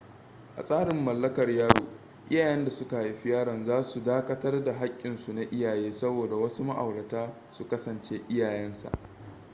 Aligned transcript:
a 0.57 0.63
tsarin 0.63 0.95
mallakar 0.95 1.49
yaro 1.49 1.81
iyayen 2.29 2.65
da 2.65 2.71
suka 2.71 2.97
haifi 2.97 3.29
yaron 3.29 3.63
za 3.63 3.83
su 3.83 4.03
dakatar 4.03 4.63
da 4.63 4.73
haƙƙinsu 4.73 5.33
na 5.33 5.41
iyaye 5.41 5.91
saboda 5.93 6.35
wasu 6.35 6.63
ma'aurata 6.63 7.33
su 7.51 7.67
kasance 7.67 8.21
iyayen 8.27 8.73
sa 8.73 8.91